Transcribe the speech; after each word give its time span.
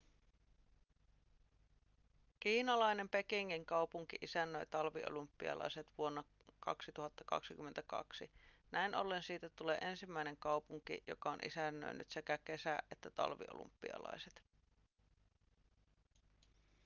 kiinalainen 2.39 3.09
pekingin 3.09 3.65
kaupunki 3.65 4.17
isännöi 4.21 4.65
talviolympialaiset 4.65 5.87
vuonna 5.97 6.23
2022 6.59 8.29
näin 8.71 8.95
ollen 8.95 9.23
siitä 9.23 9.49
tulee 9.49 9.77
ensimmäinen 9.81 10.37
kaupunki 10.37 11.03
joka 11.07 11.31
on 11.31 11.39
isännöinyt 11.45 12.09
sekä 12.09 12.37
kesä- 12.37 12.83
että 12.91 13.09
talviolympialaiset 13.11 14.43